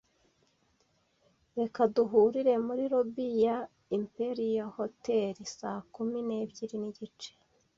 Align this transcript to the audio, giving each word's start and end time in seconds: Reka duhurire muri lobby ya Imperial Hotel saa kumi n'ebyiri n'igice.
Reka 1.57 1.81
duhurire 1.95 2.53
muri 2.65 2.83
lobby 2.93 3.25
ya 3.45 3.57
Imperial 3.97 4.69
Hotel 4.77 5.33
saa 5.59 5.81
kumi 5.93 6.19
n'ebyiri 6.23 6.75
n'igice. 6.79 7.31